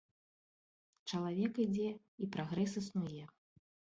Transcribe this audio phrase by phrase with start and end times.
[1.11, 1.89] Чалавек ідзе,
[2.25, 3.21] і прагрэс існуе.